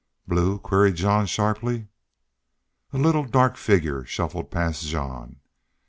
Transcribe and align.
"Blue?" 0.27 0.57
queried 0.57 0.95
Jean, 0.95 1.27
sharply. 1.27 1.87
A 2.91 2.97
little, 2.97 3.23
dark 3.23 3.55
figure 3.55 4.03
shuffled 4.03 4.49
past 4.49 4.85
Jean. 4.87 5.41